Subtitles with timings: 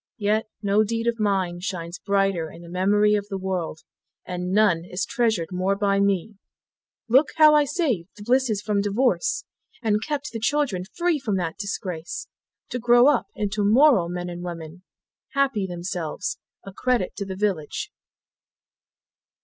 [0.17, 3.81] Yet no deed of mine Shines brighter in the memory of the world,
[4.25, 6.37] And none is treasured more by me:
[7.07, 9.45] Look how I saved the Blisses from divorce,
[9.83, 12.25] And kept the children free from that disgrace,
[12.69, 14.81] To grow up into moral men and women,
[15.33, 17.91] Happy themselves, a credit to the village.